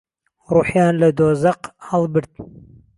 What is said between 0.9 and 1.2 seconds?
لە